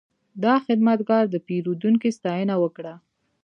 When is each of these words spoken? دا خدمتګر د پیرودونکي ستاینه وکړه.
دا 0.43 0.53
خدمتګر 0.65 1.23
د 1.29 1.35
پیرودونکي 1.47 2.09
ستاینه 2.17 2.55
وکړه. 2.59 2.93